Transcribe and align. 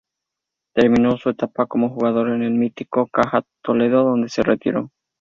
Terminó 0.73 1.15
su 1.17 1.29
etapa 1.29 1.67
como 1.67 1.91
jugador 1.93 2.31
en 2.31 2.41
el 2.41 2.53
mítico 2.55 3.05
Caja 3.05 3.43
Toledo, 3.61 4.03
donde 4.05 4.29
se 4.29 4.41
retiró. 4.41 4.89